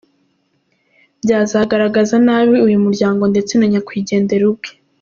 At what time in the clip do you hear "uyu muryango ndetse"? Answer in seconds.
2.67-3.53